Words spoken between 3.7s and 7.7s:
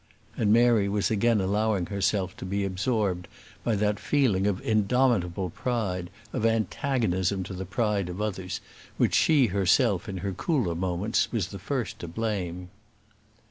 that feeling of indomitable pride, of antagonism to the